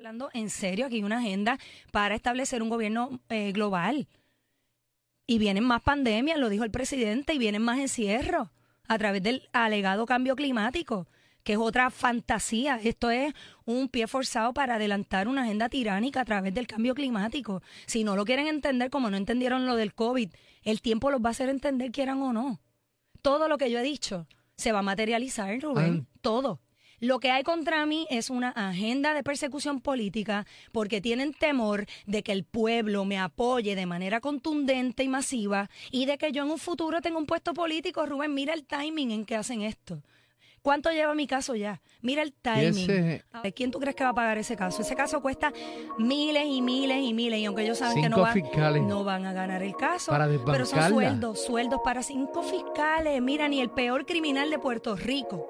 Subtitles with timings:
[0.00, 1.58] hablando en serio, aquí hay una agenda
[1.92, 4.08] para establecer un gobierno eh, global.
[5.26, 8.48] Y vienen más pandemias, lo dijo el presidente, y vienen más encierros
[8.88, 11.06] a través del alegado cambio climático,
[11.42, 12.80] que es otra fantasía.
[12.82, 13.34] Esto es
[13.66, 17.62] un pie forzado para adelantar una agenda tiránica a través del cambio climático.
[17.84, 20.30] Si no lo quieren entender, como no entendieron lo del COVID,
[20.62, 22.58] el tiempo los va a hacer entender quieran o no.
[23.20, 24.26] Todo lo que yo he dicho
[24.56, 26.06] se va a materializar, Rubén.
[26.22, 26.58] Todo.
[27.00, 32.22] Lo que hay contra mí es una agenda de persecución política porque tienen temor de
[32.22, 36.50] que el pueblo me apoye de manera contundente y masiva y de que yo en
[36.50, 38.04] un futuro tenga un puesto político.
[38.04, 40.02] Rubén, mira el timing en que hacen esto.
[40.62, 41.80] ¿Cuánto lleva mi caso ya?
[42.02, 42.66] Mira el timing.
[42.90, 44.82] ese- ¿De quién tú crees que va a pagar ese caso?
[44.82, 45.54] Ese caso cuesta
[45.98, 48.82] miles y miles y miles y aunque ellos saben que no van, fiscales.
[48.82, 53.22] no van a ganar el caso, Para pero son sueldos, sueldos para cinco fiscales.
[53.22, 55.46] Mira, ni el peor criminal de Puerto Rico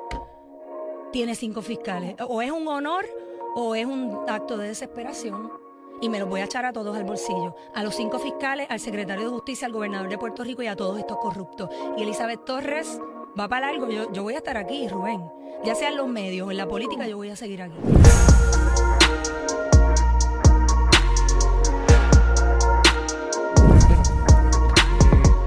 [1.13, 2.17] tiene cinco fiscales.
[2.29, 3.07] O es un honor
[3.55, 5.51] o es un acto de desesperación.
[6.03, 7.55] Y me los voy a echar a todos al bolsillo.
[7.75, 10.77] A los cinco fiscales, al secretario de Justicia, al gobernador de Puerto Rico y a
[10.77, 11.69] todos estos corruptos.
[11.99, 12.99] Y Elizabeth Torres
[13.39, 13.89] va para algo.
[13.89, 15.23] Yo, yo voy a estar aquí, Rubén.
[15.63, 17.77] Ya sea en los medios o en la política, yo voy a seguir aquí.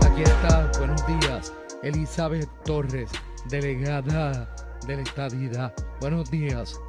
[0.05, 3.09] Aquí está, buenos días, Elizabeth Torres,
[3.49, 4.47] delegada
[4.87, 5.73] de la estadidad.
[6.01, 6.79] Buenos días.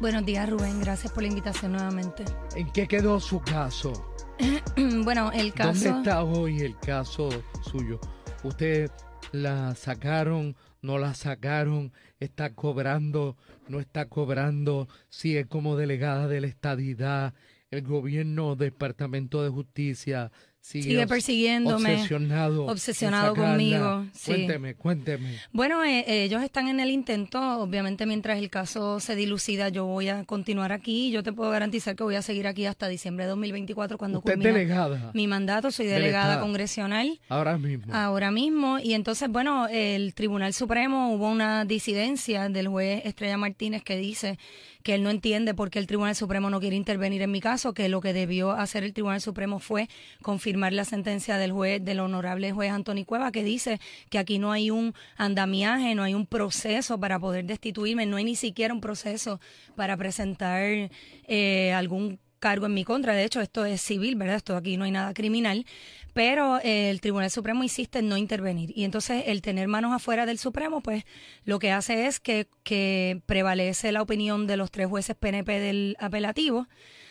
[0.00, 0.80] Buenos días, Rubén.
[0.80, 2.24] Gracias por la invitación nuevamente.
[2.54, 4.14] ¿En qué quedó su caso?
[5.04, 5.72] bueno, el caso...
[5.72, 7.30] ¿Dónde está hoy el caso
[7.62, 7.98] suyo?
[8.44, 8.90] ¿Usted
[9.32, 11.92] la sacaron, no la sacaron?
[12.20, 13.36] ¿Está cobrando,
[13.68, 14.88] no está cobrando?
[15.08, 17.34] ¿Sigue como delegada de la estadidad?
[17.70, 20.30] ¿El gobierno, Departamento de Justicia
[20.68, 24.32] sigue, persiguiéndome, obsesionado, obsesionado conmigo, sí.
[24.32, 25.38] Cuénteme, cuénteme.
[25.52, 27.40] Bueno, eh, eh, ellos están en el intento.
[27.60, 31.10] Obviamente, mientras el caso se dilucida, yo voy a continuar aquí.
[31.10, 34.34] Yo te puedo garantizar que voy a seguir aquí hasta diciembre de 2024 cuando Usted
[34.34, 35.70] culmina delegada mi mandato.
[35.70, 36.46] Soy del delegada Estado.
[36.46, 37.94] congresional ahora mismo.
[37.94, 38.78] ahora mismo.
[38.78, 44.38] Y entonces, bueno, el Tribunal Supremo hubo una disidencia del juez Estrella Martínez que dice
[44.82, 47.74] que él no entiende por qué el Tribunal Supremo no quiere intervenir en mi caso,
[47.74, 49.88] que lo que debió hacer el Tribunal Supremo fue
[50.22, 53.80] confirmar la sentencia del juez, del honorable juez Anthony Cueva, que dice
[54.10, 58.24] que aquí no hay un andamiaje, no hay un proceso para poder destituirme, no hay
[58.24, 59.40] ni siquiera un proceso
[59.76, 60.90] para presentar
[61.26, 63.14] eh, algún cargo en mi contra.
[63.14, 64.36] De hecho, esto es civil, ¿verdad?
[64.36, 65.66] Esto aquí no hay nada criminal.
[66.14, 68.72] Pero eh, el Tribunal Supremo insiste en no intervenir.
[68.74, 71.04] Y entonces el tener manos afuera del Supremo, pues
[71.44, 75.96] lo que hace es que, que prevalece la opinión de los tres jueces PNP del
[76.00, 76.66] apelativo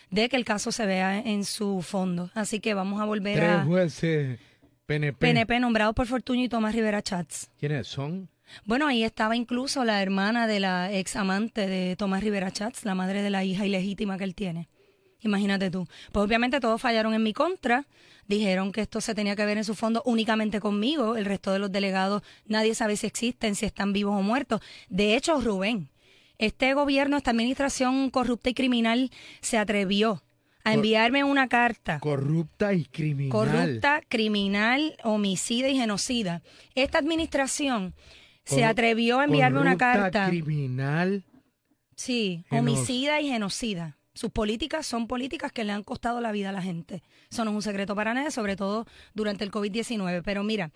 [0.09, 2.29] de que el caso se vea en su fondo.
[2.34, 4.40] Así que vamos a volver Tres a jueces
[4.85, 5.19] PNP.
[5.19, 7.50] PNP nombrados por Fortuño y Tomás Rivera Chats.
[7.59, 8.29] ¿Quiénes son?
[8.66, 12.95] Bueno, ahí estaba incluso la hermana de la ex amante de Tomás Rivera Chats, la
[12.95, 14.69] madre de la hija ilegítima que él tiene.
[15.22, 15.88] Imagínate tú.
[16.12, 17.85] Pues obviamente todos fallaron en mi contra.
[18.28, 21.18] Dijeron que esto se tenía que ver en su fondo únicamente conmigo.
[21.18, 24.62] El resto de los delegados, nadie sabe si existen, si están vivos o muertos.
[24.89, 25.89] De hecho, Rubén,
[26.38, 29.12] este gobierno, esta administración corrupta y criminal
[29.42, 30.24] se atrevió
[30.64, 33.31] a enviarme una carta Corrupta y criminal.
[33.31, 36.42] corrupta, criminal, homicida y genocida.
[36.75, 37.96] Esta administración
[38.44, 40.30] se atrevió a enviarme una corrupta, carta.
[40.30, 41.24] criminal.
[41.96, 43.98] Sí, homicida y genocida.
[44.14, 47.04] Sus políticas son políticas que le han costado la vida a la gente.
[47.31, 50.22] Eso no es un secreto para nadie, sobre todo durante el COVID-19.
[50.25, 50.72] Pero mira,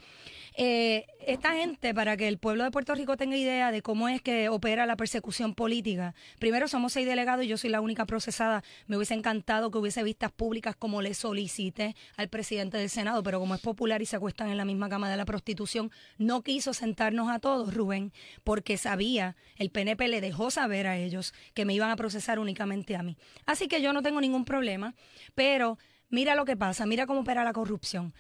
[0.56, 4.22] eh, esta gente, para que el pueblo de Puerto Rico tenga idea de cómo es
[4.22, 8.64] que opera la persecución política, primero somos seis delegados y yo soy la única procesada.
[8.88, 13.40] Me hubiese encantado que hubiese vistas públicas como le solicité al presidente del Senado, pero
[13.40, 16.74] como es popular y se acuestan en la misma cama de la prostitución, no quiso
[16.74, 18.12] sentarnos a todos, Rubén,
[18.44, 22.96] porque sabía, el PNP le dejó saber a ellos que me iban a procesar únicamente
[22.96, 23.18] a mí.
[23.46, 24.96] Así que yo no tengo ningún problema,
[25.36, 25.78] pero
[26.10, 28.14] mira lo que pasa, mira cómo opera la corrupción.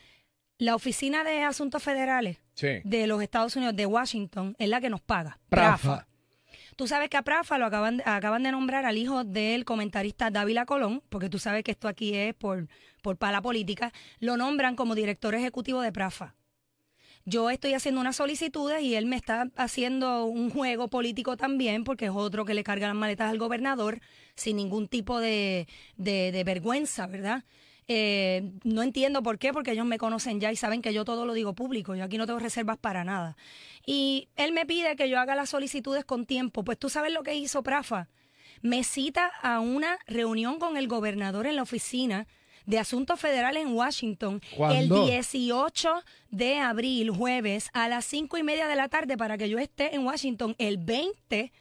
[0.61, 2.67] La Oficina de Asuntos Federales Sí.
[2.83, 5.39] de los Estados Unidos, de Washington, es la que nos paga.
[5.49, 6.05] Prafa.
[6.75, 10.67] Tú sabes que a Prafa lo acaban, acaban de nombrar al hijo del comentarista Dávila
[10.67, 12.67] Colón, porque tú sabes que esto aquí es por,
[13.02, 16.35] por pala política, lo nombran como director ejecutivo de Prafa.
[17.25, 22.05] Yo estoy haciendo unas solicitudes y él me está haciendo un juego político también, porque
[22.05, 23.99] es otro que le carga las maletas al gobernador
[24.35, 25.67] sin ningún tipo de,
[25.97, 27.43] de- de vergüenza, ¿verdad?
[27.87, 31.25] Eh, no entiendo por qué, porque ellos me conocen ya y saben que yo todo
[31.25, 31.95] lo digo público.
[31.95, 33.35] Yo aquí no tengo reservas para nada.
[33.85, 36.63] Y él me pide que yo haga las solicitudes con tiempo.
[36.63, 38.07] Pues tú sabes lo que hizo Prafa.
[38.61, 42.28] Me cita a una reunión con el gobernador en la oficina
[42.66, 45.03] de Asuntos Federales en Washington ¿Cuándo?
[45.03, 49.49] el 18 de abril, jueves, a las cinco y media de la tarde para que
[49.49, 51.51] yo esté en Washington el 20,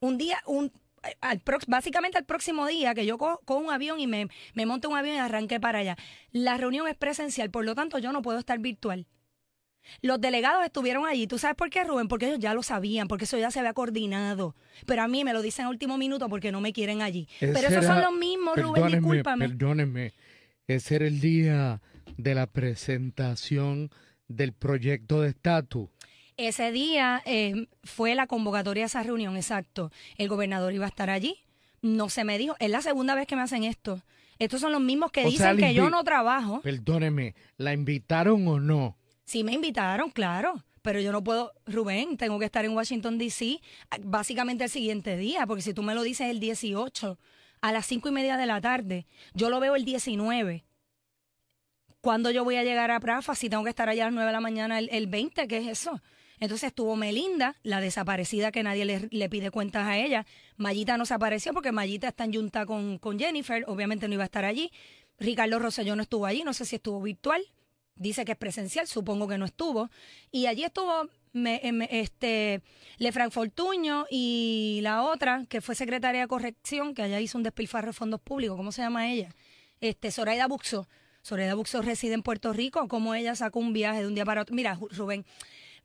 [0.00, 0.72] un día, un,
[1.20, 4.96] al básicamente al próximo día que yo cojo, un avión y me, me monto un
[4.96, 5.96] avión y arranqué para allá.
[6.32, 9.06] La reunión es presencial, por lo tanto yo no puedo estar virtual.
[10.02, 11.26] Los delegados estuvieron allí.
[11.26, 12.08] ¿Tú sabes por qué, Rubén?
[12.08, 14.54] Porque ellos ya lo sabían, porque eso ya se había coordinado.
[14.84, 17.28] Pero a mí me lo dicen a último minuto porque no me quieren allí.
[17.40, 19.48] Pero esos son los mismos, Rubén, discúlpame.
[19.48, 20.12] Perdónenme,
[20.66, 21.80] ese era el día
[22.16, 23.90] de la presentación
[24.28, 25.88] del proyecto de estatus.
[26.36, 29.90] Ese día eh, fue la convocatoria a esa reunión, exacto.
[30.16, 31.38] El gobernador iba a estar allí.
[31.82, 32.56] No se me dijo.
[32.58, 34.02] Es la segunda vez que me hacen esto.
[34.38, 36.60] Estos son los mismos que dicen que yo no trabajo.
[36.60, 38.98] Perdóneme, ¿la invitaron o no?
[39.24, 43.60] Sí me invitaron, claro, pero yo no puedo, Rubén, tengo que estar en Washington, D.C.
[44.02, 47.18] básicamente el siguiente día, porque si tú me lo dices el 18
[47.60, 50.64] a las cinco y media de la tarde, yo lo veo el 19.
[52.00, 53.34] ¿Cuándo yo voy a llegar a Prafa?
[53.34, 55.66] Si tengo que estar allá a las 9 de la mañana el, 20, ¿qué es
[55.66, 56.00] eso?
[56.38, 60.26] Entonces estuvo Melinda, la desaparecida que nadie le, pide cuentas a ella.
[60.56, 64.24] Mayita no se apareció porque Mayita está en junta con, con Jennifer, obviamente no iba
[64.24, 64.70] a estar allí.
[65.18, 67.42] Ricardo Rosselló no estuvo allí, no sé si estuvo virtual
[67.96, 69.90] dice que es presencial, supongo que no estuvo.
[70.30, 72.62] Y allí estuvo me, em, este,
[72.98, 77.88] Lefranc Fortuño y la otra, que fue secretaria de corrección, que allá hizo un despilfarro
[77.88, 79.34] de fondos públicos, ¿cómo se llama ella?
[79.80, 80.88] Este, Zoraida Buxo.
[81.24, 84.42] Zoraida Buxo reside en Puerto Rico, ¿cómo ella sacó un viaje de un día para
[84.42, 84.54] otro?
[84.54, 85.26] Mira, Rubén,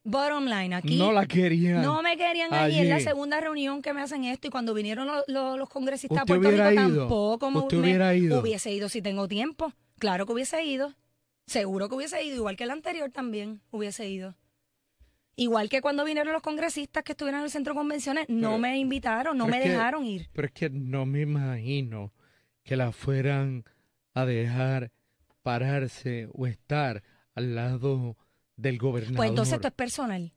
[0.04, 0.98] bottom line, aquí.
[0.98, 1.82] No la querían.
[1.82, 2.80] No me querían allí.
[2.80, 4.48] Es la segunda reunión que me hacen esto.
[4.48, 8.40] Y cuando vinieron los, congresistas a Puerto Rico, tampoco me, hubiera ido?
[8.40, 9.74] hubiese ido si tengo tiempo.
[10.00, 10.94] Claro que hubiese ido.
[11.46, 14.36] Seguro que hubiese ido, igual que el anterior también hubiese ido.
[15.36, 18.78] Igual que cuando vinieron los congresistas que estuvieron en el centro de convenciones, no me
[18.78, 20.30] invitaron, no me dejaron ir.
[20.34, 22.14] Pero es que no me imagino
[22.64, 23.64] que la fueran
[24.14, 24.92] a dejar
[25.42, 28.18] pararse o estar al lado
[28.62, 29.18] del gobernador.
[29.18, 30.34] Pues entonces esto es personal.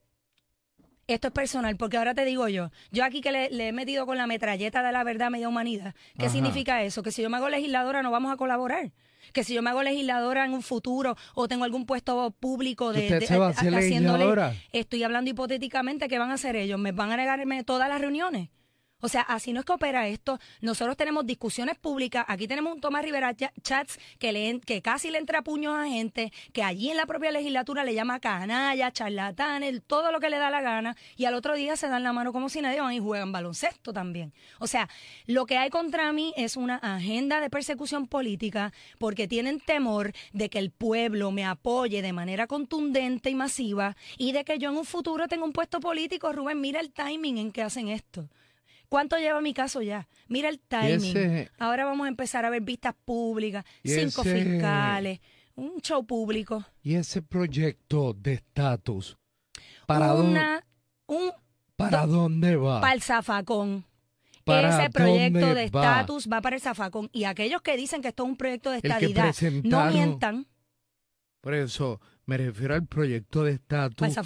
[1.06, 4.16] Esto es personal, porque ahora te digo yo, yo aquí que le, he metido con
[4.16, 7.02] la metralleta de la verdad media humanidad, ¿qué significa eso?
[7.02, 8.90] Que si yo me hago legisladora no vamos a colaborar
[9.32, 13.04] que si yo me hago legisladora en un futuro o tengo algún puesto público de,
[13.04, 14.54] ¿Usted se va a hacer legisladora?
[14.72, 18.50] estoy hablando hipotéticamente que van a hacer ellos, me van a negarme todas las reuniones.
[19.04, 20.38] O sea, así no es que opera esto.
[20.62, 22.24] Nosotros tenemos discusiones públicas.
[22.26, 26.32] Aquí tenemos un Tomás Rivera chats que, leen, que casi le entra puños a gente,
[26.54, 30.48] que allí en la propia legislatura le llama canalla, charlatanes, todo lo que le da
[30.48, 30.96] la gana.
[31.18, 33.92] Y al otro día se dan la mano como si nadie van y juegan baloncesto
[33.92, 34.32] también.
[34.58, 34.88] O sea,
[35.26, 40.48] lo que hay contra mí es una agenda de persecución política porque tienen temor de
[40.48, 44.78] que el pueblo me apoye de manera contundente y masiva y de que yo en
[44.78, 46.32] un futuro tenga un puesto político.
[46.32, 48.30] Rubén, mira el timing en que hacen esto.
[48.94, 50.06] ¿Cuánto lleva mi caso ya?
[50.28, 51.48] Mira el timing.
[51.58, 55.18] Ahora vamos a empezar a ver vistas públicas, cinco fiscales,
[55.56, 56.64] un show público.
[56.80, 59.18] ¿Y ese proyecto de estatus?
[59.88, 60.14] ¿Para,
[61.74, 62.80] ¿para dónde va?
[62.80, 63.84] Para el zafacón.
[64.46, 66.40] ese proyecto de estatus va?
[66.40, 67.10] para el zafacón.
[67.12, 70.46] Y aquellos que dicen que esto es un proyecto de estadidad, no mientan.
[71.40, 74.16] Por eso me refiero al proyecto de estatus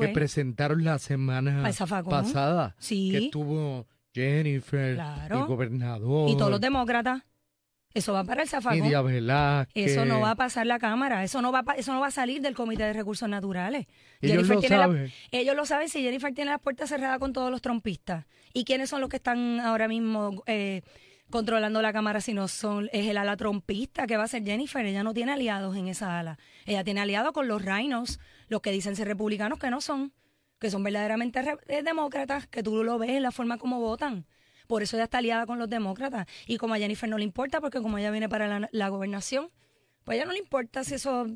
[0.00, 1.68] que presentaron la semana
[2.08, 2.76] pasada.
[2.78, 3.10] Sí.
[3.10, 4.98] Que estuvo Jennifer,
[5.30, 6.28] el gobernador.
[6.30, 7.22] Y todos los demócratas.
[7.94, 8.78] Eso va para el zafacón.
[9.74, 11.24] Eso no va a pasar la Cámara.
[11.24, 13.86] Eso no va a, eso no va a salir del Comité de Recursos Naturales.
[14.20, 15.12] Ellos lo saben.
[15.30, 18.24] ellos lo saben si Jennifer tiene las puertas cerradas con todos los trompistas.
[18.54, 20.82] ¿Y quiénes son los que están ahora mismo eh,
[21.30, 24.84] controlando la Cámara si no son es el ala trompista que va a ser Jennifer?
[24.86, 26.38] Ella no tiene aliados en esa ala.
[26.64, 30.12] Ella tiene aliados con los reinos, los que dicen ser republicanos que no son
[30.62, 34.26] que son verdaderamente eh, demócratas, que tú lo ves en la forma como votan.
[34.68, 36.28] Por eso ella está aliada con los demócratas.
[36.46, 39.50] Y como a Jennifer no le importa, porque como ella viene para la, la gobernación,
[40.04, 41.26] pues a ella no le importa si eso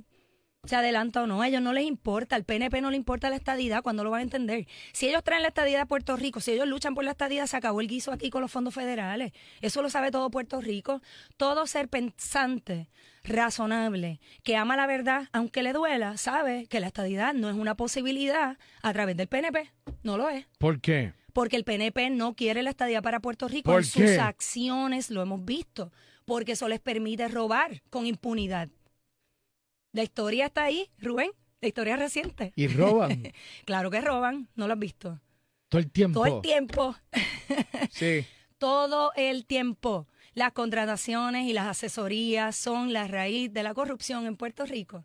[0.66, 1.42] se adelanta o no.
[1.42, 2.37] A ellos no les importa.
[2.37, 3.82] Al PNP no le importa la estadidad.
[3.82, 4.66] cuando lo van a entender?
[4.92, 7.56] Si ellos traen la estadidad a Puerto Rico, si ellos luchan por la estadidad, se
[7.56, 9.32] acabó el guiso aquí con los fondos federales.
[9.61, 11.02] Eso lo sabe todo Puerto Rico.
[11.37, 12.88] Todo ser pensante,
[13.25, 17.76] razonable, que ama la verdad, aunque le duela, sabe que la estadidad no es una
[17.76, 19.70] posibilidad a través del PNP.
[20.02, 20.46] No lo es.
[20.58, 21.12] ¿Por qué?
[21.32, 23.70] Porque el PNP no quiere la estadidad para Puerto Rico.
[23.70, 25.92] ¿Por en sus acciones lo hemos visto.
[26.25, 28.68] Porque eso les permite robar con impunidad.
[29.97, 31.31] La historia está ahí, Rubén.
[31.62, 32.53] La historia es reciente.
[32.55, 33.33] ¿Y roban?
[33.65, 35.19] claro que roban, no lo has visto.
[35.71, 36.21] Todo el tiempo.
[36.21, 36.95] Todo el tiempo.
[37.91, 38.26] sí.
[38.59, 40.07] Todo el tiempo.
[40.35, 45.03] Las contrataciones y las asesorías son la raíz de la corrupción en Puerto Rico.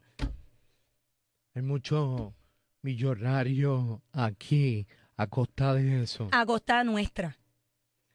[1.55, 2.33] Hay muchos
[2.81, 6.27] millonarios aquí a costa de eso.
[6.33, 7.37] A costa nuestra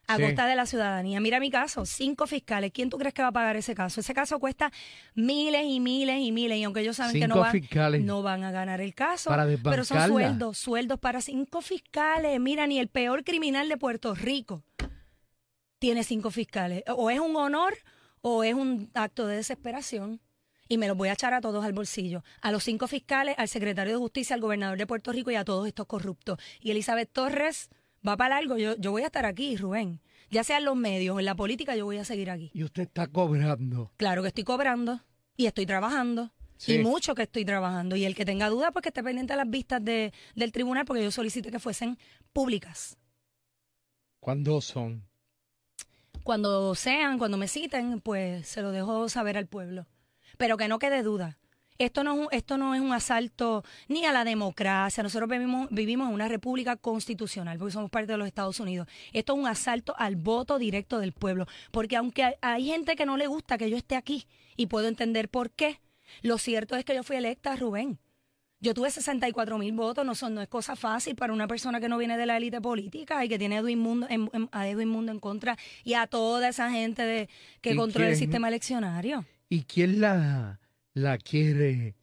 [0.06, 1.20] a costa de la ciudadanía.
[1.20, 2.70] Mira mi caso, cinco fiscales.
[2.72, 4.00] ¿Quién tú crees que va a pagar ese caso?
[4.00, 4.72] Ese caso cuesta
[5.14, 6.58] miles y miles y miles.
[6.58, 9.30] Y aunque ellos saben que no van, no van a ganar el caso,
[9.64, 12.38] pero son sueldos, sueldos para cinco fiscales.
[12.40, 14.62] Mira, ni el peor criminal de Puerto Rico
[15.78, 16.84] tiene cinco fiscales.
[16.88, 17.74] O es un honor
[18.20, 20.20] o es un acto de desesperación.
[20.68, 22.24] Y me los voy a echar a todos al bolsillo.
[22.42, 25.44] A los cinco fiscales, al secretario de Justicia, al gobernador de Puerto Rico y a
[25.44, 26.40] todos estos corruptos.
[26.60, 27.70] Y Elizabeth Torres
[28.06, 28.56] va para algo.
[28.56, 30.00] Yo, yo voy a estar aquí, Rubén.
[30.30, 32.50] Ya sea en los medios o en la política, yo voy a seguir aquí.
[32.52, 33.92] Y usted está cobrando.
[33.96, 35.00] Claro que estoy cobrando
[35.36, 36.32] y estoy trabajando.
[36.56, 36.74] Sí.
[36.74, 37.96] Y mucho que estoy trabajando.
[37.96, 40.84] Y el que tenga duda, pues que esté pendiente de las vistas de, del tribunal,
[40.84, 41.98] porque yo solicité que fuesen
[42.32, 42.96] públicas.
[44.20, 45.06] ¿Cuándo son?
[46.24, 49.86] Cuando sean, cuando me citen, pues se lo dejo saber al pueblo.
[50.38, 51.38] Pero que no quede duda.
[51.78, 55.02] Esto no, es un, esto no es un asalto ni a la democracia.
[55.02, 58.88] Nosotros vivimos, vivimos en una república constitucional porque somos parte de los Estados Unidos.
[59.12, 61.46] Esto es un asalto al voto directo del pueblo.
[61.70, 64.88] Porque aunque hay, hay gente que no le gusta que yo esté aquí y puedo
[64.88, 65.80] entender por qué,
[66.22, 67.98] lo cierto es que yo fui electa, Rubén.
[68.58, 71.90] Yo tuve 64 mil votos, no, son, no es cosa fácil para una persona que
[71.90, 74.66] no viene de la élite política y que tiene a Edwin Mundo en, en- a
[74.66, 77.28] Edwin Mundo en contra y a toda esa gente de,
[77.60, 79.26] que ¿Y controla el sistema eleccionario.
[79.50, 80.58] ¿Y quién la,
[80.96, 81.94] la quiere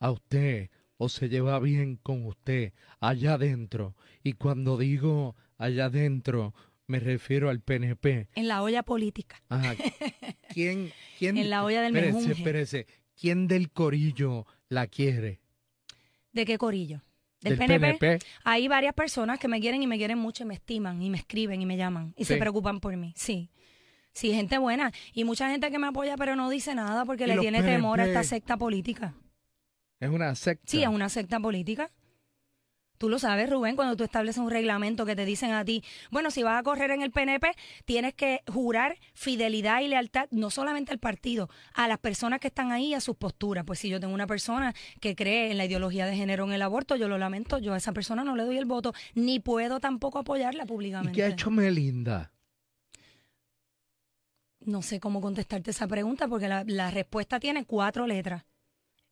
[0.00, 3.94] a usted o se lleva bien con usted allá adentro?
[4.24, 6.52] Y cuando digo allá adentro,
[6.88, 8.28] me refiero al PNP.
[8.34, 9.40] En la olla política.
[9.48, 9.76] Ajá.
[10.52, 11.36] ¿Quién, quién?
[11.38, 12.32] En la olla del espérese, mejunje.
[12.32, 12.86] espérese.
[13.14, 15.40] ¿Quién del corillo la quiere?
[16.32, 17.00] ¿De qué corillo?
[17.40, 17.98] ¿Del, PNP?
[17.98, 18.18] PNP?
[18.42, 21.18] Hay varias personas que me quieren y me quieren mucho y me estiman y me
[21.18, 23.12] escriben y me llaman y se preocupan por mí.
[23.16, 23.50] Sí.
[24.12, 24.92] Sí, gente buena.
[25.12, 28.00] Y mucha gente que me apoya pero no dice nada porque ¿Y le tiene temor
[28.00, 29.14] a esta secta política.
[30.00, 30.64] Es una secta.
[30.66, 31.90] Sí, es una secta política.
[32.98, 36.30] Tú lo sabes, Rubén, cuando tú estableces un reglamento que te dicen a ti, bueno,
[36.30, 37.50] si vas a correr en el PNP,
[37.84, 42.70] tienes que jurar fidelidad y lealtad no solamente al partido, a las personas que están
[42.70, 43.64] ahí y a sus posturas.
[43.64, 46.62] Pues si yo tengo una persona que cree en la ideología de género en el
[46.62, 49.80] aborto, yo lo lamento, yo a esa persona no le doy el voto, ni puedo
[49.80, 51.16] tampoco apoyarla ¿Y públicamente.
[51.16, 52.31] qué ha hecho Melinda?
[54.64, 58.44] No sé cómo contestarte esa pregunta porque la, la respuesta tiene cuatro letras.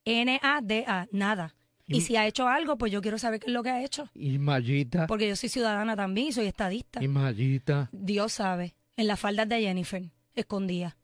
[0.05, 1.55] N-A-D-A, nada.
[1.87, 3.83] Y Y- si ha hecho algo, pues yo quiero saber qué es lo que ha
[3.83, 4.09] hecho.
[4.15, 5.07] ¿Y Mayita?
[5.07, 7.03] Porque yo soy ciudadana también y soy estadista.
[7.03, 7.89] ¿Y Mayita?
[7.93, 8.75] Dios sabe.
[8.97, 10.97] En las faldas de Jennifer, escondida.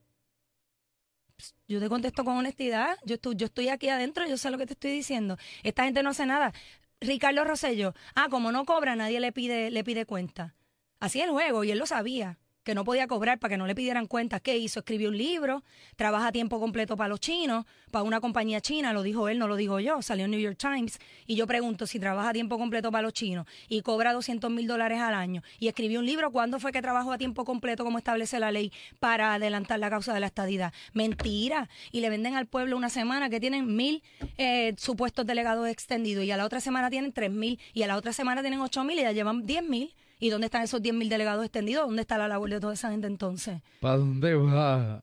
[1.68, 2.96] Yo te contesto con honestidad.
[3.04, 5.36] Yo estoy, yo estoy aquí adentro, yo sé lo que te estoy diciendo.
[5.62, 6.52] Esta gente no hace nada.
[7.00, 10.54] Ricardo Rosello, ah, como no cobra, nadie le pide, le pide cuenta.
[11.00, 13.66] Así es el juego, y él lo sabía, que no podía cobrar para que no
[13.68, 14.40] le pidieran cuentas.
[14.40, 14.80] ¿Qué hizo?
[14.80, 15.62] Escribió un libro,
[15.94, 19.46] trabaja a tiempo completo para los chinos, para una compañía china, lo dijo él, no
[19.46, 20.98] lo digo yo, salió en New York Times.
[21.28, 24.66] Y yo pregunto, si trabaja a tiempo completo para los chinos y cobra 200 mil
[24.66, 27.98] dólares al año y escribió un libro, ¿cuándo fue que trabajó a tiempo completo como
[27.98, 30.72] establece la ley para adelantar la causa de la estadidad?
[30.92, 31.68] Mentira.
[31.92, 34.02] Y le venden al pueblo una semana que tienen mil
[34.38, 37.96] eh, supuestos delegados extendidos y a la otra semana tienen tres mil y a la
[37.96, 39.94] otra semana tienen ocho mil y ya llevan diez mil.
[40.18, 41.86] ¿Y dónde están esos 10 mil delegados extendidos?
[41.86, 43.60] ¿Dónde está la labor de toda esa gente entonces?
[43.80, 45.02] ¿Para dónde va?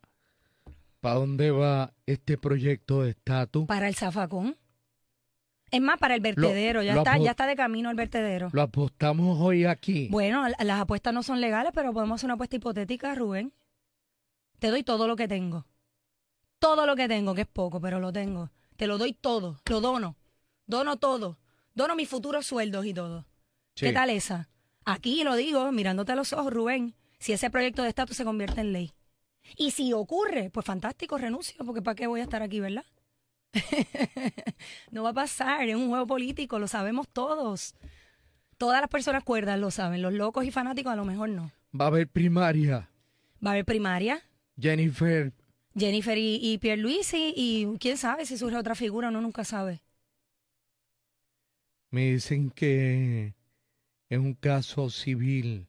[0.99, 3.65] ¿Para dónde va este proyecto de estatus?
[3.67, 4.57] Para el zafacón.
[5.69, 6.83] Es más, para el vertedero.
[6.83, 8.49] ya, lo está, ya está de camino el vertedero.
[8.53, 10.07] Lo apostamos hoy aquí.
[10.09, 13.53] Bueno, las apuestas no son legales, pero podemos hacer una apuesta hipotética, Rubén.
[14.59, 15.65] Te doy todo lo que tengo.
[16.59, 18.51] Todo lo que tengo, que es poco, pero lo tengo.
[18.77, 19.59] Te lo doy todo.
[19.67, 20.15] Lo dono.
[20.67, 21.39] Dono todo.
[21.73, 23.25] Dono mis futuros sueldos y todo.
[23.75, 23.87] Sí.
[23.87, 24.49] ¿Qué tal esa?
[24.85, 28.61] Aquí lo digo, mirándote a los ojos, Rubén, si ese proyecto de estatus se convierte
[28.61, 28.91] en ley.
[29.57, 32.85] Y si ocurre, pues fantástico, renuncio, porque ¿para qué voy a estar aquí, verdad?
[34.91, 37.75] no va a pasar, es un juego político, lo sabemos todos.
[38.57, 41.51] Todas las personas cuerdas lo saben, los locos y fanáticos a lo mejor no.
[41.79, 42.89] Va a haber primaria.
[43.45, 44.23] Va a haber primaria,
[44.59, 45.33] Jennifer,
[45.75, 49.81] Jennifer y, y Pierluisi, y quién sabe si surge otra figura, uno nunca sabe.
[51.89, 53.33] me dicen que
[54.09, 55.67] es un caso civil,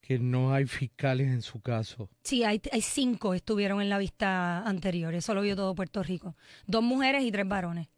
[0.00, 2.08] que no hay fiscales en su caso.
[2.22, 6.36] Sí, hay, hay cinco estuvieron en la vista anterior, eso lo vio todo Puerto Rico.
[6.66, 7.88] Dos mujeres y tres varones.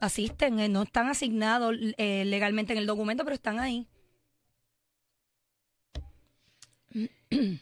[0.00, 3.88] Asisten, eh, no están asignados eh, legalmente en el documento, pero están ahí.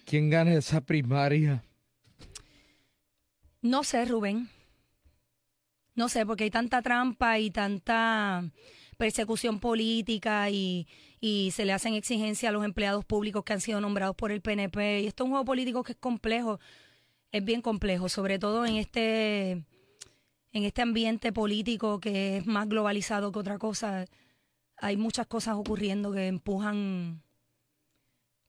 [0.05, 1.63] ¿Quién gana esa primaria?
[3.63, 4.49] No sé, Rubén.
[5.95, 8.45] No sé, porque hay tanta trampa y tanta
[8.97, 10.87] persecución política y,
[11.21, 14.41] y se le hacen exigencias a los empleados públicos que han sido nombrados por el
[14.41, 15.03] PNP.
[15.03, 16.59] Y esto es un juego político que es complejo,
[17.33, 19.51] es bien complejo, sobre todo en este,
[20.53, 24.07] en este ambiente político que es más globalizado que otra cosa.
[24.79, 27.23] Hay muchas cosas ocurriendo que empujan,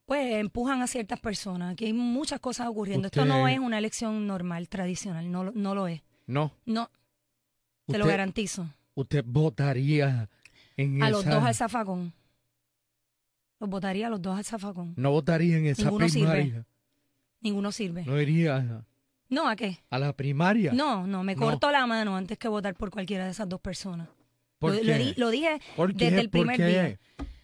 [0.06, 1.74] pues empujan a ciertas personas.
[1.74, 3.08] Aquí hay muchas cosas ocurriendo.
[3.08, 6.02] Esto no es una elección normal, tradicional, no, lo- no lo es.
[6.26, 6.52] No.
[6.66, 6.90] No,
[7.88, 8.68] te lo garantizo.
[8.96, 10.30] ¿Usted votaría
[10.78, 11.18] en A esa?
[11.18, 12.14] los dos al zafacón.
[13.60, 14.94] Los votaría los dos al zafacón.
[14.96, 16.32] No votaría en esa Ninguno sirve.
[16.32, 16.66] primaria.
[17.42, 18.04] Ninguno sirve.
[18.06, 18.84] No iría
[19.30, 19.80] No, ¿a qué?
[19.90, 20.74] a la primaria.
[20.74, 21.42] No, no, me No.
[21.42, 24.08] corto la mano antes que votar por cualquiera de esas dos personas.
[24.60, 24.86] ¿Por lo, qué?
[24.86, 26.66] lo di- lo dije ¿Por desde el ¿Por primer qué?
[26.68, 27.00] día.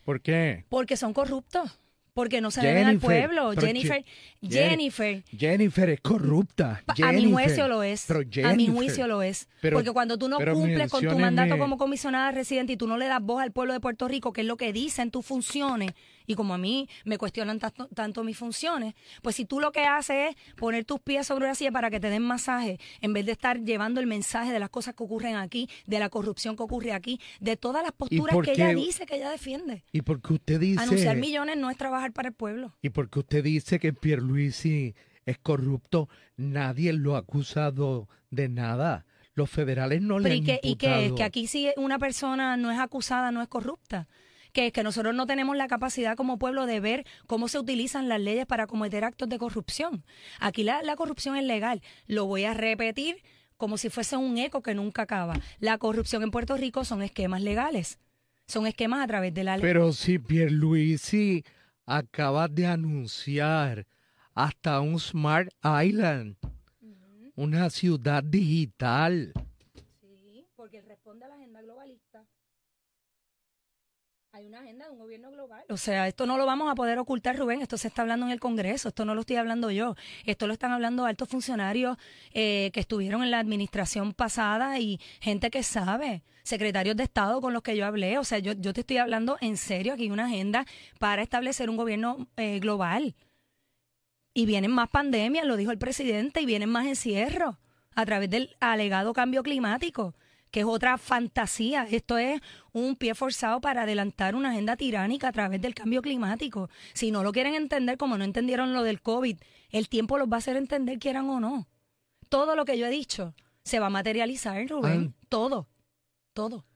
[0.06, 0.66] ¿Por qué?
[0.70, 1.80] Porque son corruptos.
[2.14, 3.54] Porque no se deben al pueblo.
[3.68, 4.04] Jennifer,
[4.42, 6.84] Je- Jennifer, Jennifer es corrupta.
[7.04, 8.06] A mi juicio lo es.
[8.46, 9.48] A mi juicio lo es.
[9.62, 12.98] Pero- Porque cuando tú no cumples con tu mandato como comisionada residente y tú no
[12.98, 15.92] le das voz al pueblo de Puerto Rico, que es lo que dicen tus funciones,
[16.26, 19.82] y como a mí me cuestionan tanto, tanto mis funciones, pues si tú lo que
[19.86, 23.26] haces es poner tus pies sobre una silla para que te den masaje, en vez
[23.26, 26.64] de estar llevando el mensaje de las cosas que ocurren aquí, de la corrupción que
[26.64, 29.84] ocurre aquí, de todas las posturas que ella dice que ella defiende.
[29.92, 30.82] Y porque usted dice...
[30.82, 32.76] Anunciar millones no es trabajar para el pueblo.
[32.82, 34.94] Y porque usted dice que Pierluisi
[35.26, 39.06] es corrupto, nadie lo ha acusado de nada.
[39.36, 40.92] Los federales no le Pero han ¿y qué, y qué es?
[41.06, 41.16] imputado.
[41.16, 44.08] Que aquí si una persona no es acusada, no es corrupta.
[44.52, 48.10] Que es que nosotros no tenemos la capacidad como pueblo de ver cómo se utilizan
[48.10, 50.04] las leyes para cometer actos de corrupción.
[50.40, 51.82] Aquí la, la corrupción es legal.
[52.06, 53.24] Lo voy a repetir
[53.58, 55.40] como si fuese un eco que nunca acaba.
[55.60, 57.98] La corrupción en Puerto Rico son esquemas legales.
[58.46, 59.64] Son esquemas a través de la ley.
[59.64, 61.44] Pero si Pierluisi
[61.86, 63.86] acaba de anunciar
[64.34, 66.36] hasta un Smart Island,
[67.36, 69.34] una ciudad digital.
[70.02, 72.26] Sí, porque responde a la agenda globalista.
[74.36, 75.64] Hay una agenda de un gobierno global.
[75.70, 77.62] O sea, esto no lo vamos a poder ocultar, Rubén.
[77.62, 78.90] Esto se está hablando en el Congreso.
[78.90, 79.96] Esto no lo estoy hablando yo.
[80.26, 81.98] Esto lo están hablando altos funcionarios
[82.34, 87.54] eh, que estuvieron en la administración pasada y gente que sabe, secretarios de Estado con
[87.54, 88.18] los que yo hablé.
[88.18, 89.94] O sea, yo, yo te estoy hablando en serio.
[89.94, 90.66] Aquí hay una agenda
[90.98, 93.14] para establecer un gobierno eh, global.
[94.34, 97.58] Y vienen más pandemias, lo dijo el presidente, y vienen más encierros
[97.94, 100.16] a través del alegado cambio climático,
[100.54, 101.88] que es otra fantasía.
[101.90, 102.40] Esto es
[102.74, 106.70] un pie forzado para adelantar una agenda tiránica a través del cambio climático.
[106.94, 109.40] Si no lo quieren entender, como no entendieron lo del COVID,
[109.72, 111.68] el tiempo los va a hacer entender, quieran o no.
[112.30, 113.34] Todo lo que yo he dicho
[113.64, 115.16] se va a materializar, Rubén.
[115.28, 115.68] Todo.
[116.34, 116.68] Todo.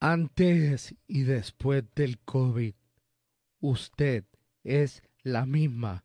[0.00, 2.72] Antes y después del COVID,
[3.60, 4.24] usted
[4.64, 6.02] es la misma.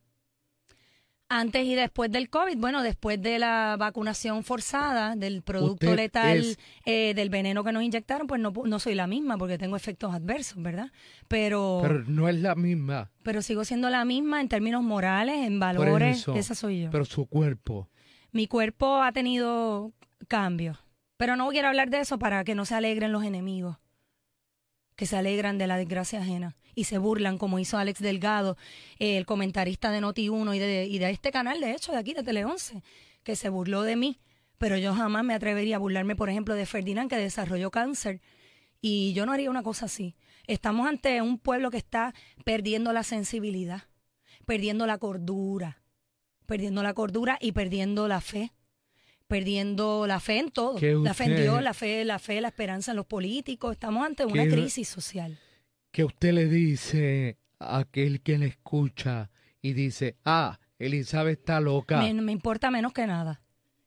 [1.33, 6.37] Antes y después del COVID, bueno, después de la vacunación forzada, del producto Usted letal,
[6.39, 9.77] es- eh, del veneno que nos inyectaron, pues no, no soy la misma porque tengo
[9.77, 10.91] efectos adversos, ¿verdad?
[11.29, 13.11] Pero, pero, Pero no es la misma.
[13.41, 16.89] sigo siendo la misma en términos morales, en valores, eso, esa soy yo.
[16.91, 17.89] Pero su cuerpo.
[18.33, 19.93] Mi cuerpo ha tenido
[20.27, 20.79] cambios,
[21.17, 23.77] pero no quiero hablar de eso para que no se alegren los enemigos,
[24.95, 28.57] que se alegran de la desgracia ajena y se burlan como hizo Alex Delgado,
[28.99, 32.13] eh, el comentarista de Noti1 y de, y de este canal, de hecho, de aquí,
[32.13, 32.81] de Tele 11,
[33.23, 34.19] que se burló de mí,
[34.57, 38.21] pero yo jamás me atrevería a burlarme, por ejemplo, de Ferdinand, que desarrolló cáncer,
[38.79, 40.15] y yo no haría una cosa así.
[40.47, 42.13] Estamos ante un pueblo que está
[42.45, 43.83] perdiendo la sensibilidad,
[44.45, 45.83] perdiendo la cordura,
[46.45, 48.53] perdiendo la cordura y perdiendo la fe
[49.31, 52.91] perdiendo la fe en todo, la fe en Dios, la fe, la fe, la esperanza
[52.91, 53.71] en los políticos.
[53.71, 55.39] Estamos ante una crisis social.
[55.91, 59.29] que usted le dice a aquel que le escucha
[59.61, 62.01] y dice, ah, Elizabeth está loca.
[62.01, 63.41] Me, me importa menos que nada.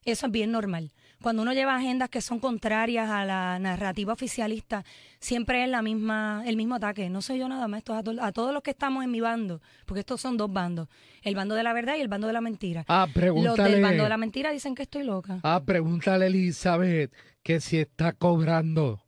[0.07, 0.92] Eso es bien normal.
[1.24, 4.84] Cuando uno lleva agendas que son contrarias a la narrativa oficialista,
[5.20, 7.08] siempre es la misma, el mismo ataque.
[7.08, 9.10] No soy yo nada más, esto es a, to- a todos los que estamos en
[9.10, 10.87] mi bando, porque estos son dos bandos,
[11.22, 12.84] el bando de la verdad y el bando de la mentira.
[12.88, 13.70] ah, Los pregúntale.
[13.70, 15.40] del bando de la mentira dicen que estoy loca.
[15.42, 17.10] Ah, pregúntale a Elizabeth
[17.42, 19.00] que si está cobrando.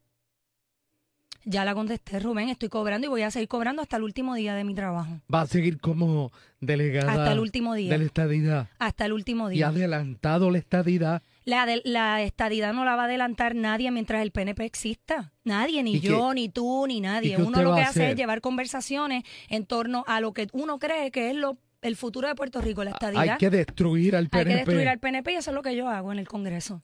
[1.45, 4.55] Ya la contesté, Rubén, estoy cobrando y voy a seguir cobrando hasta el último día
[4.55, 5.21] de mi trabajo.
[5.33, 7.93] Va a seguir como delegada Hasta el último día.
[7.93, 8.69] de la estadidad.
[8.79, 9.67] Hasta el último Y día.
[9.67, 11.23] ha adelantado la estadidad.
[11.47, 15.33] La, de- la estadidad no la va a adelantar nadie mientras el PNP exista.
[15.45, 17.37] Nadie, ni ¿Y qué- yo, ni tú, ni nadie.
[17.39, 21.31] Uno lo que hace es llevar conversaciones en torno a lo que uno cree que
[21.31, 23.23] es lo, el futuro de Puerto Rico, la estadidad.
[23.23, 24.51] Hay que destruir al Hay PNP.
[24.51, 26.83] que destruir al PNP y eso es lo que yo hago en el Congreso.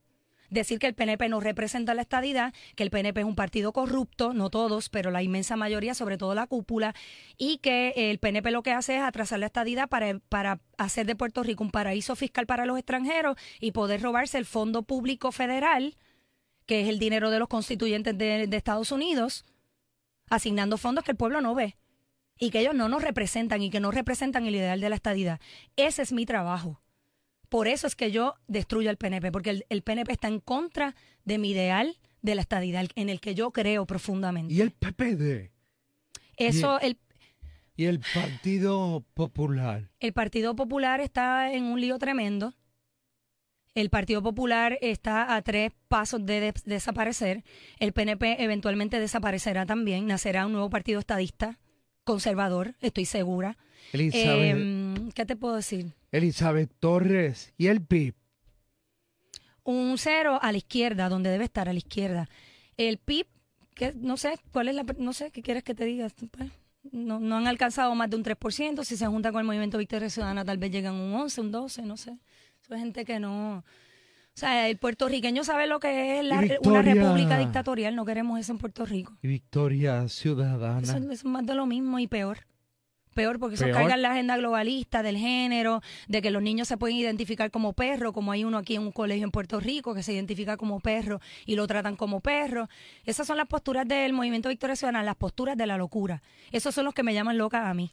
[0.52, 4.34] Decir que el PNP no representa la estadidad, que el PNP es un partido corrupto,
[4.34, 6.94] no todos, pero la inmensa mayoría, sobre todo la cúpula,
[7.38, 11.16] y que el PNP lo que hace es atrasar la estadidad para, para hacer de
[11.16, 15.96] Puerto Rico un paraíso fiscal para los extranjeros y poder robarse el fondo público federal,
[16.66, 19.46] que es el dinero de los constituyentes de, de Estados Unidos,
[20.28, 21.78] asignando fondos que el pueblo no ve
[22.38, 25.40] y que ellos no nos representan y que no representan el ideal de la estadidad.
[25.76, 26.82] Ese es mi trabajo.
[27.52, 30.94] Por eso es que yo destruyo el PNP, porque el, el PNP está en contra
[31.26, 34.54] de mi ideal de la estadidad, en el que yo creo profundamente.
[34.54, 35.50] Y el PPD.
[36.38, 36.96] Eso, el,
[37.76, 39.90] Y el Partido Popular.
[40.00, 42.54] el Partido Popular está en un lío tremendo.
[43.74, 47.42] El Partido Popular está a tres pasos de des- desaparecer.
[47.78, 50.06] El PNP eventualmente desaparecerá también.
[50.06, 51.58] Nacerá un nuevo partido estadista
[52.04, 53.56] conservador, estoy segura.
[53.92, 55.92] Elizabeth, Em, ¿Qué te puedo decir?
[56.10, 58.14] Elizabeth Torres y el PIB.
[59.64, 62.28] Un cero a la izquierda, donde debe estar, a la izquierda.
[62.76, 63.26] El PIB,
[63.74, 66.08] que no sé, ¿cuál es la, no sé, ¿qué quieres que te diga?
[66.30, 66.50] Pues,
[66.90, 70.10] no, no han alcanzado más de un 3%, si se junta con el movimiento Victoria
[70.10, 72.18] Ciudadana tal vez llegan un 11, un 12, no sé.
[72.68, 73.58] Es gente que no...
[73.58, 73.64] O
[74.34, 78.58] sea, el puertorriqueño sabe lo que es la- una república dictatorial, no queremos eso en
[78.58, 79.12] Puerto Rico.
[79.22, 80.80] Y Victoria Ciudadana.
[80.80, 82.38] Eso, eso es más de lo mismo y peor.
[83.12, 83.76] Peor porque eso Peor.
[83.76, 87.72] carga en la agenda globalista del género, de que los niños se pueden identificar como
[87.72, 90.80] perro, como hay uno aquí en un colegio en Puerto Rico que se identifica como
[90.80, 92.68] perro y lo tratan como perro.
[93.04, 96.22] Esas son las posturas del movimiento Victoria Ciudadana, las posturas de la locura.
[96.50, 97.92] Esos son los que me llaman loca a mí.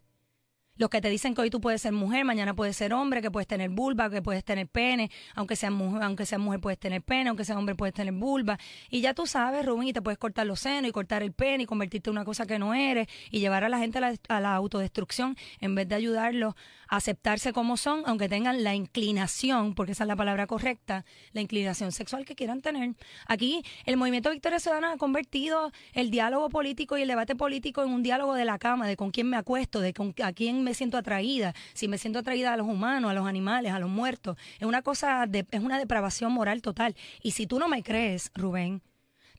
[0.80, 3.30] Los que te dicen que hoy tú puedes ser mujer, mañana puedes ser hombre, que
[3.30, 7.02] puedes tener vulva, que puedes tener pene, aunque seas mujer, aunque seas mujer puedes tener
[7.02, 8.58] pene, aunque seas hombre puedes tener vulva.
[8.90, 11.64] Y ya tú sabes, Rubén, y te puedes cortar los senos y cortar el pene
[11.64, 14.16] y convertirte en una cosa que no eres y llevar a la gente a la,
[14.30, 16.56] a la autodestrucción en vez de ayudarlos
[16.88, 21.42] a aceptarse como son, aunque tengan la inclinación, porque esa es la palabra correcta, la
[21.42, 22.96] inclinación sexual que quieran tener.
[23.28, 27.90] Aquí el movimiento Victoria Ciudadana ha convertido el diálogo político y el debate político en
[27.90, 30.69] un diálogo de la cama, de con quién me acuesto, de con a quién me
[30.74, 34.38] siento atraída, si me siento atraída a los humanos, a los animales, a los muertos.
[34.60, 36.96] Es una cosa, de, es una depravación moral total.
[37.22, 38.82] Y si tú no me crees, Rubén,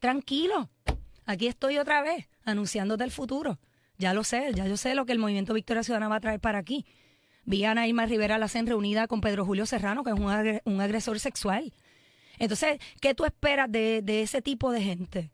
[0.00, 0.70] tranquilo,
[1.26, 3.58] aquí estoy otra vez anunciándote el futuro.
[3.98, 6.40] Ya lo sé, ya yo sé lo que el movimiento Victoria Ciudadana va a traer
[6.40, 6.86] para aquí.
[7.44, 10.80] Vi a Ana Irma Rivera Lacen reunida con Pedro Julio Serrano, que es un, un
[10.80, 11.72] agresor sexual.
[12.38, 15.30] Entonces, ¿qué tú esperas de, de ese tipo de gente?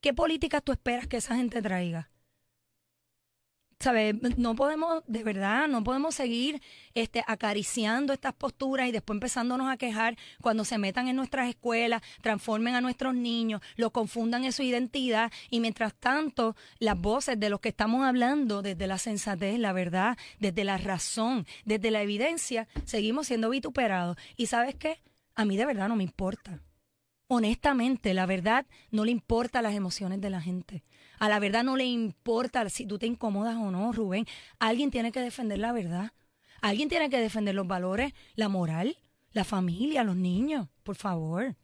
[0.00, 2.10] ¿Qué políticas tú esperas que esa gente traiga?
[3.80, 4.16] ¿Sabes?
[4.36, 6.60] No podemos, de verdad, no podemos seguir
[6.94, 12.02] este, acariciando estas posturas y después empezándonos a quejar cuando se metan en nuestras escuelas,
[12.20, 17.50] transformen a nuestros niños, los confundan en su identidad y mientras tanto las voces de
[17.50, 22.66] los que estamos hablando desde la sensatez, la verdad, desde la razón, desde la evidencia,
[22.84, 24.16] seguimos siendo vituperados.
[24.36, 25.00] ¿Y sabes qué?
[25.36, 26.60] A mí de verdad no me importa.
[27.28, 30.82] Honestamente, la verdad no le importa las emociones de la gente.
[31.18, 34.26] A la verdad no le importa si tú te incomodas o no, Rubén.
[34.58, 36.12] Alguien tiene que defender la verdad.
[36.60, 38.96] Alguien tiene que defender los valores, la moral,
[39.32, 41.56] la familia, los niños, por favor.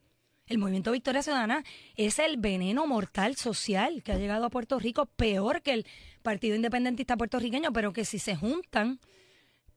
[0.46, 1.64] El movimiento Victoria Ciudadana
[1.96, 5.86] es el veneno mortal social que ha llegado a Puerto Rico, peor que el
[6.22, 9.00] Partido Independentista puertorriqueño, pero que si se juntan,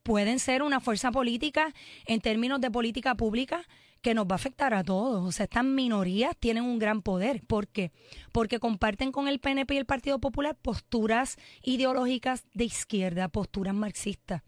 [0.03, 1.73] pueden ser una fuerza política
[2.05, 3.65] en términos de política pública
[4.07, 5.25] que nos va a afectar a todos.
[5.25, 7.45] O sea, estas minorías tienen un gran poder.
[7.45, 7.91] ¿Por qué?
[8.31, 14.43] Porque comparten con el PNP y el Partido Popular posturas ideológicas de izquierda, posturas marxistas,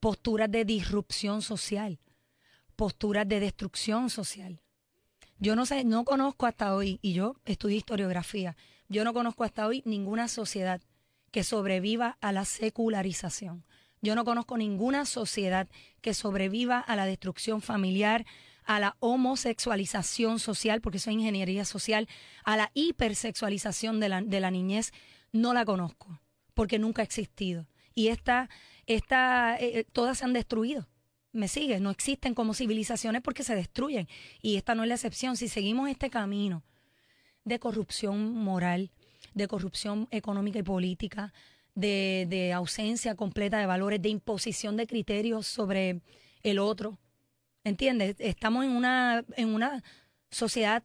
[0.00, 1.98] posturas de disrupción social,
[2.76, 4.60] posturas de destrucción social.
[5.38, 8.54] Yo no sé, no conozco hasta hoy, y yo estudié historiografía,
[8.90, 10.82] yo no conozco hasta hoy ninguna sociedad
[11.30, 13.64] que sobreviva a la secularización.
[14.02, 15.68] Yo no conozco ninguna sociedad
[16.02, 18.26] que sobreviva a la destrucción familiar,
[18.64, 22.08] a la homosexualización social, porque es ingeniería social,
[22.44, 24.92] a la hipersexualización de la, de la niñez.
[25.32, 26.20] No la conozco,
[26.54, 27.66] porque nunca ha existido.
[27.94, 28.48] Y esta,
[28.86, 30.88] esta, eh, todas se han destruido.
[31.32, 31.80] ¿Me sigues?
[31.80, 34.08] No existen como civilizaciones porque se destruyen.
[34.42, 35.36] Y esta no es la excepción.
[35.36, 36.64] Si seguimos este camino
[37.44, 38.90] de corrupción moral,
[39.34, 41.32] de corrupción económica y política,
[41.74, 46.00] de, de ausencia completa de valores, de imposición de criterios sobre
[46.42, 46.98] el otro.
[47.64, 48.16] ¿Entiendes?
[48.18, 49.82] Estamos en una, en una
[50.30, 50.82] sociedad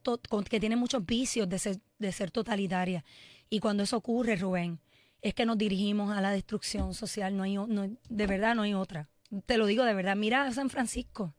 [0.50, 3.04] que tiene muchos vicios de ser, de ser totalitaria.
[3.50, 4.80] Y cuando eso ocurre, Rubén,
[5.22, 7.36] es que nos dirigimos a la destrucción social.
[7.38, 9.10] No hay, no, de verdad no hay otra.
[9.46, 10.16] Te lo digo de verdad.
[10.16, 11.34] Mira a San Francisco.